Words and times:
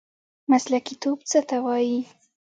مسلکي 0.51 0.95
توب 1.01 1.17
څه 1.29 1.39
ته 1.49 1.57
وایي؟ 1.65 1.99